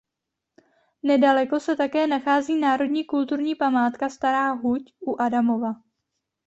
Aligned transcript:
Nedaleko 1.03 1.59
se 1.59 1.75
také 1.75 2.07
nachází 2.07 2.55
národní 2.59 3.05
kulturní 3.05 3.55
památka 3.55 4.09
Stará 4.09 4.51
huť 4.51 4.93
u 4.99 5.21
Adamova. 5.21 5.73